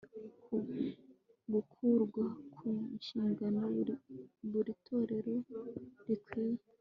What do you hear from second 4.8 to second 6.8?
torero rikwiriye